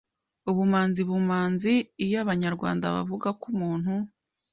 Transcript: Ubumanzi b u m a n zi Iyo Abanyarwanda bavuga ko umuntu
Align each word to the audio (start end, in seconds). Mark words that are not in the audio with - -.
Ubumanzi 0.49 1.01
b 1.07 1.09
u 1.17 1.19
m 1.29 1.31
a 1.39 1.41
n 1.49 1.51
zi 1.61 1.75
Iyo 2.05 2.17
Abanyarwanda 2.23 2.85
bavuga 2.95 3.27
ko 3.39 3.45
umuntu 3.53 3.93